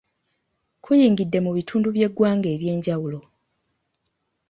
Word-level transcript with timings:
Kuyingidde 0.83 1.37
mu 1.45 1.51
bitundu 1.57 1.87
by’eggwanga 1.95 2.47
ebyenjawulo. 2.55 3.19